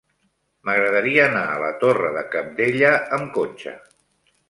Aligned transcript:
M'agradaria 0.69 1.27
anar 1.27 1.45
a 1.51 1.61
la 1.65 1.71
Torre 1.85 2.11
de 2.19 2.25
Cabdella 2.35 2.93
amb 3.19 3.33
cotxe. 3.41 3.81